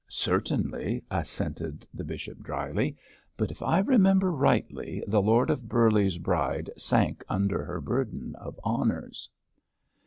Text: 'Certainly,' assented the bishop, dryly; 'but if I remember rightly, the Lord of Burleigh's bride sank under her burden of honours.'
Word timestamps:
'Certainly,' 0.09 1.03
assented 1.11 1.85
the 1.93 2.03
bishop, 2.03 2.41
dryly; 2.41 2.97
'but 3.37 3.51
if 3.51 3.61
I 3.61 3.77
remember 3.77 4.31
rightly, 4.31 5.03
the 5.07 5.21
Lord 5.21 5.51
of 5.51 5.69
Burleigh's 5.69 6.17
bride 6.17 6.71
sank 6.75 7.23
under 7.29 7.63
her 7.63 7.79
burden 7.79 8.33
of 8.37 8.59
honours.' 8.65 9.29